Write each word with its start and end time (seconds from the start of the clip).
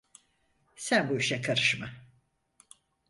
Sen 0.75 1.09
bu 1.09 1.17
işe 1.17 1.41
karışma! 1.41 1.89